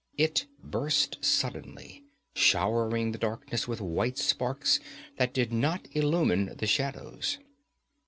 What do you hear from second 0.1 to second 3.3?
It burst suddenly, showering the